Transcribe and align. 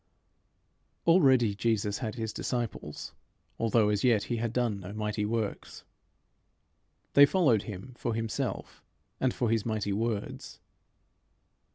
Already 1.05 1.53
Jesus 1.53 1.99
had 1.99 2.15
his 2.15 2.33
disciples, 2.33 3.13
although 3.59 3.89
as 3.89 4.03
yet 4.03 4.23
he 4.23 4.37
had 4.37 4.51
done 4.51 4.79
no 4.79 4.93
mighty 4.93 5.25
works. 5.27 5.83
They 7.13 7.27
followed 7.27 7.61
him 7.61 7.93
for 7.99 8.15
himself 8.15 8.81
and 9.19 9.31
for 9.31 9.51
his 9.51 9.63
mighty 9.63 9.93
words. 9.93 10.59